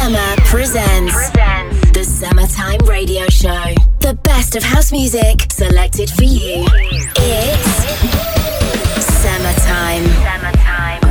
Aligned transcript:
Summer 0.00 0.34
presents 0.46 1.30
the 1.92 2.02
Summertime 2.02 2.80
Radio 2.88 3.26
Show. 3.26 3.74
The 3.98 4.14
best 4.22 4.56
of 4.56 4.62
house 4.62 4.92
music 4.92 5.52
selected 5.52 6.08
for 6.08 6.24
you. 6.24 6.64
It's 7.18 7.84
Summertime. 9.04 10.04
Summertime. 10.06 11.09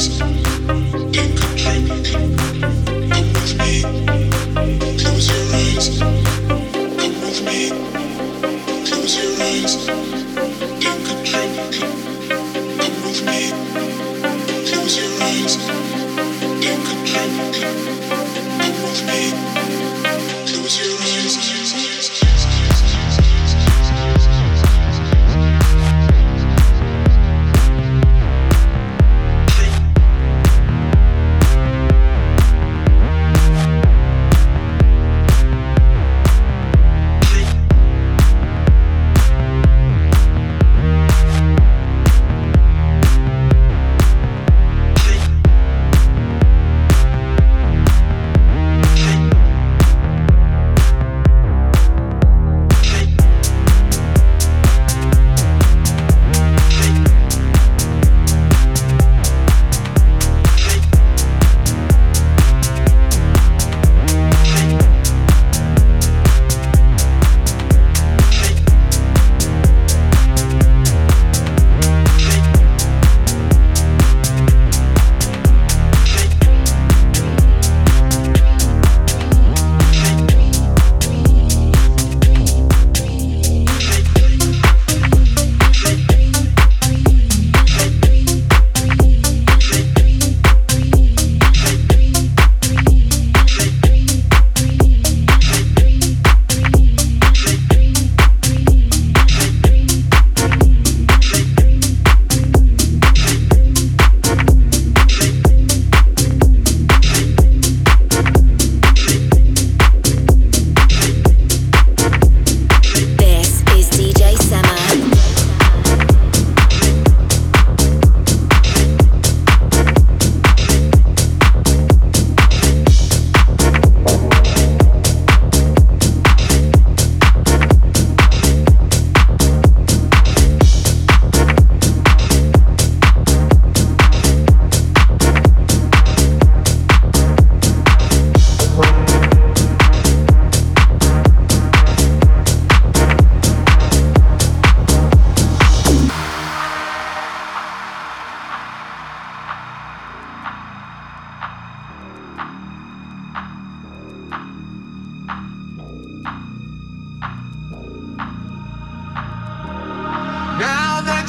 Peace. 0.00 0.49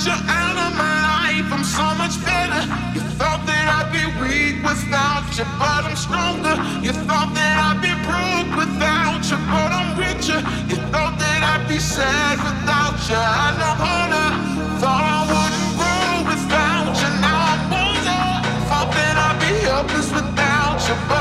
you 0.05 0.13
out 0.13 0.58
of 0.58 0.72
my 0.77 0.96
life. 1.12 1.48
I'm 1.53 1.63
so 1.63 1.86
much 2.01 2.15
better. 2.25 2.62
You 2.96 3.01
thought 3.20 3.46
that 3.46 3.65
I'd 3.77 3.89
be 3.93 4.03
weak 4.22 4.63
without 4.63 5.29
you, 5.38 5.46
but 5.62 5.86
I'm 5.86 5.96
stronger. 5.96 6.55
You 6.81 6.93
thought 7.08 7.31
that 7.38 7.55
I'd 7.67 7.79
be 7.86 7.93
broke 8.08 8.51
without 8.58 9.22
you, 9.29 9.38
but 9.53 9.72
I'm 9.79 9.89
richer. 9.98 10.39
You 10.70 10.77
thought 10.91 11.20
that 11.20 11.41
I'd 11.43 11.67
be 11.67 11.77
sad 11.77 12.38
without 12.39 12.98
you. 13.10 13.15
I. 13.15 13.51
Thought 14.81 15.05
I 15.05 15.22
wouldn't 15.29 15.70
grow 15.77 16.13
without 16.25 16.89
you. 17.01 17.10
Now 17.22 17.53
I'm 17.53 17.62
older. 17.70 18.25
Thought 18.65 18.89
that 18.98 19.15
I'd 19.25 19.38
be 19.38 19.53
helpless 19.70 20.10
without 20.12 20.81
you, 20.89 20.96
but 21.08 21.20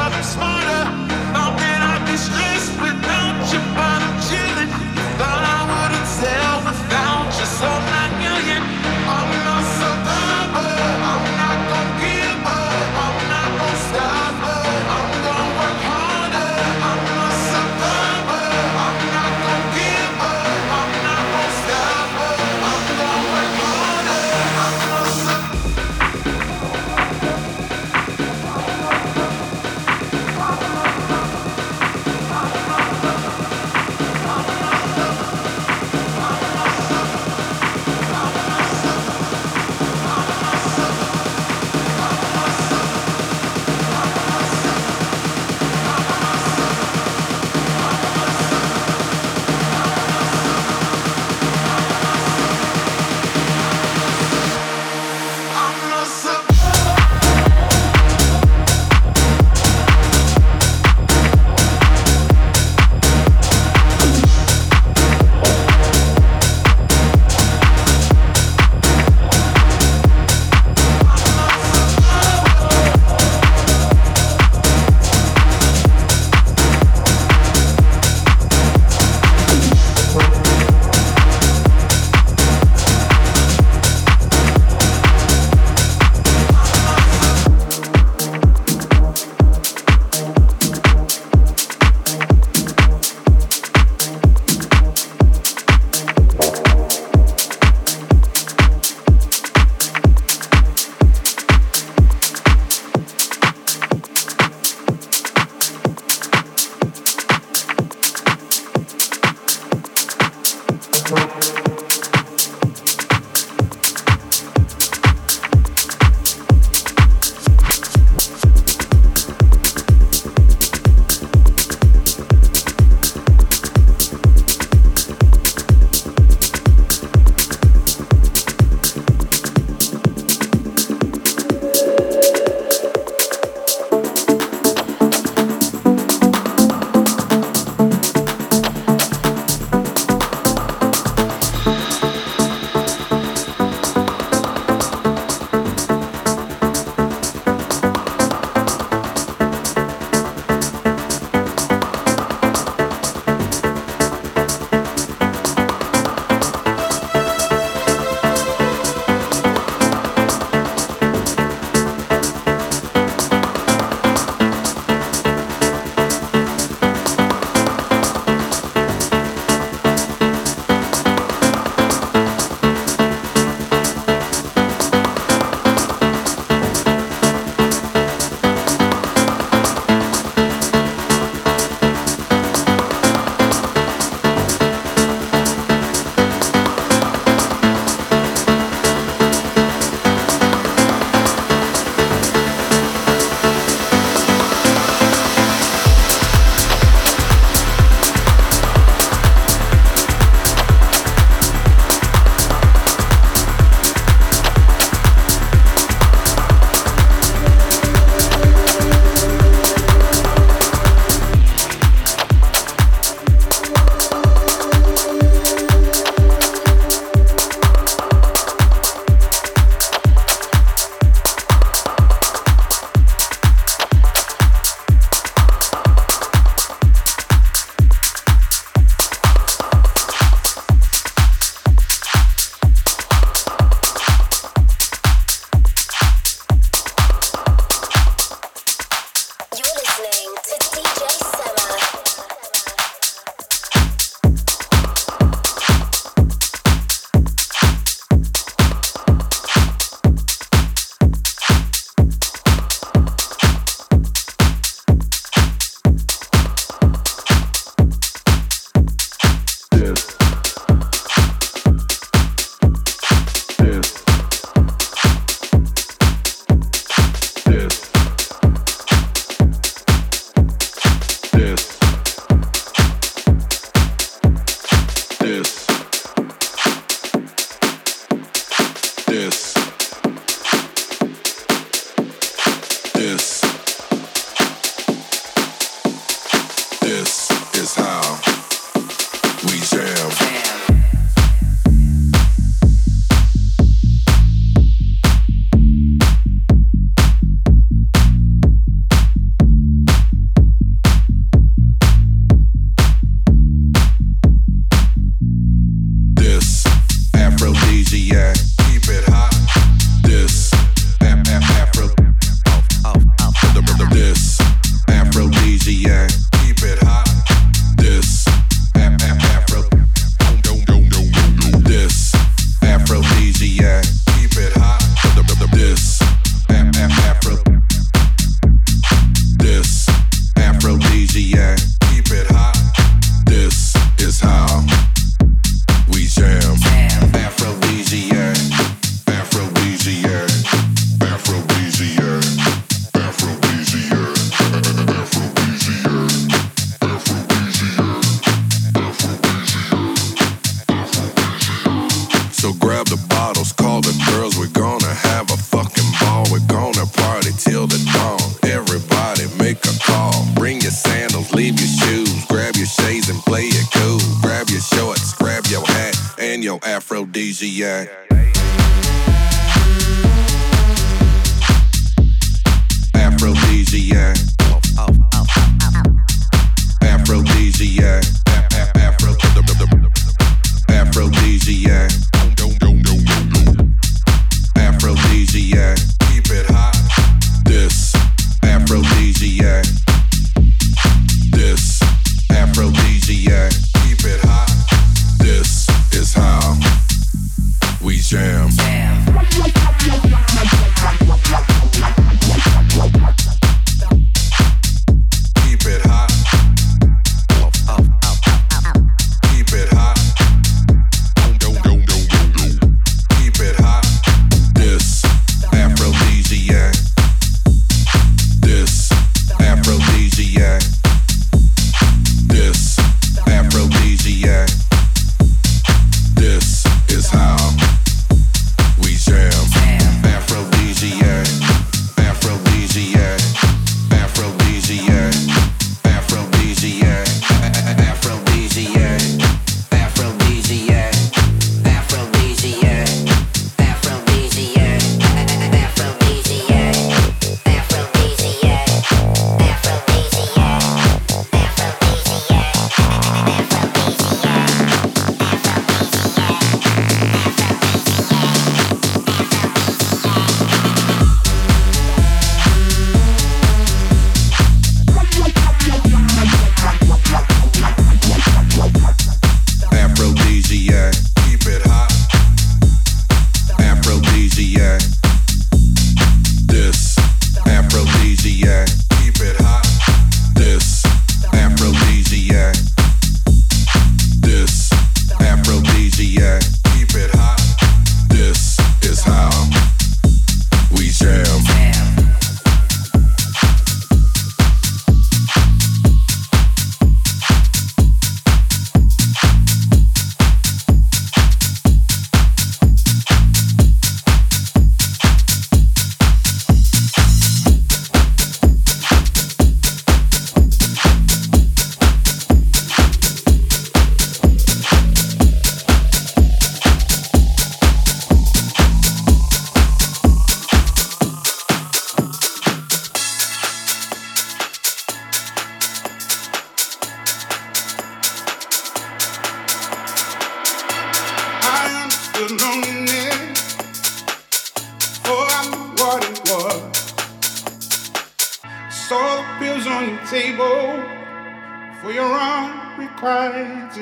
for 367.41 368.10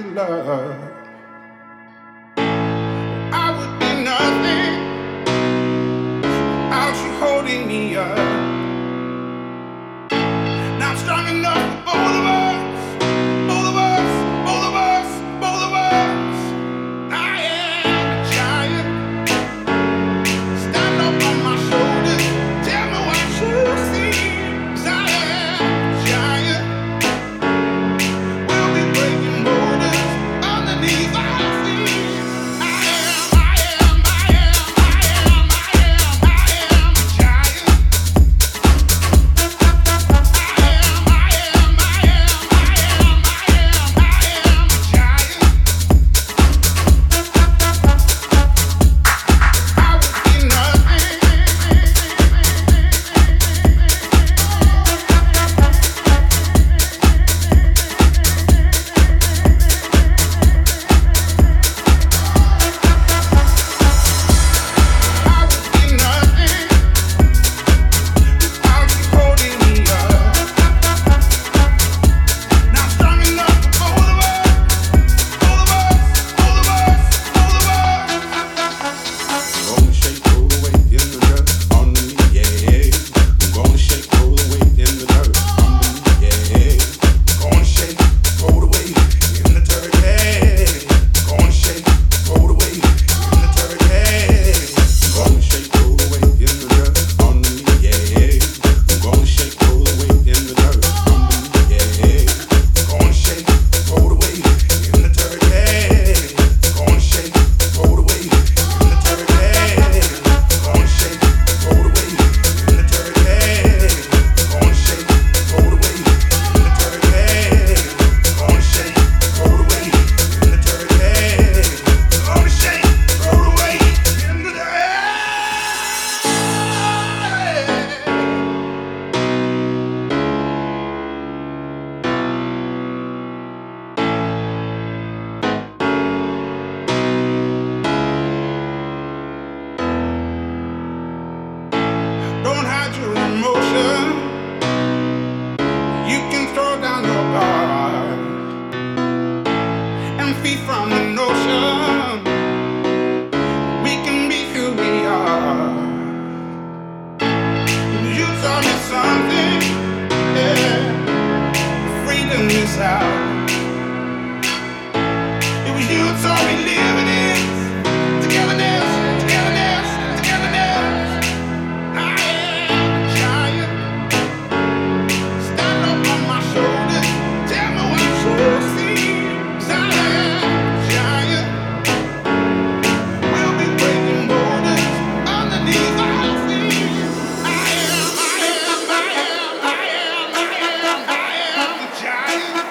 love. 0.03 0.88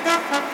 Thank 0.08 0.42
you. 0.42 0.47